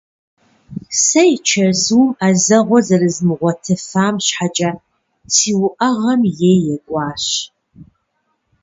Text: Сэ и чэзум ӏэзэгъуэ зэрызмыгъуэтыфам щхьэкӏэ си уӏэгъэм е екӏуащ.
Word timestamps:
Сэ 1.03 1.21
и 1.33 1.37
чэзум 1.47 2.07
ӏэзэгъуэ 2.17 2.79
зэрызмыгъуэтыфам 2.87 4.15
щхьэкӏэ 4.25 4.69
си 5.35 5.51
уӏэгъэм 5.65 6.21
е 6.49 6.53
екӏуащ. 6.73 7.25